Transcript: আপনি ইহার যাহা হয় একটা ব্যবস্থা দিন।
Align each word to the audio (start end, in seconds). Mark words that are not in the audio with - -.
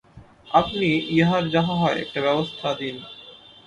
আপনি 0.51 0.87
ইহার 1.11 1.43
যাহা 1.49 1.73
হয় 1.75 1.97
একটা 2.01 2.19
ব্যবস্থা 2.21 2.67
দিন। 2.73 2.95